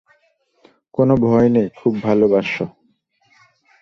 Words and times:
কোনো 0.93 1.13
ভয় 1.17 1.49
নেই, 1.49 1.67
খুব 1.75 1.93
ভালোবাসো। 2.03 2.65